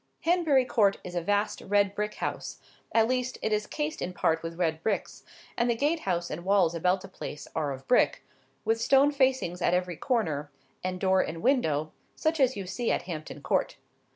[0.21, 4.57] Hanbury Court is a vast red brick house—at least, it is cased in part with
[4.57, 5.23] red bricks;
[5.55, 9.75] and the gate house and walls about the place are of brick,—with stone facings at
[9.75, 10.49] every corner,
[10.83, 13.77] and door, and window, such as you see at Hampton Court.